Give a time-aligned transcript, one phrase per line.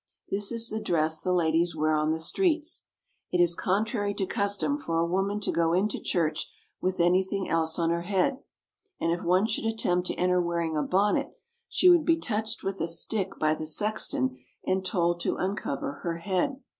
[0.31, 2.85] This is the dress the ladies wear on the streets.
[3.31, 7.77] It is contrary to custom for a woman to go into church with anything else
[7.77, 8.39] on her head,
[8.99, 11.37] and if one should attempt to enter wearing a bonnet
[11.69, 16.15] she would be touched with a stick by the sexton and told to uncover her
[16.17, 16.63] head.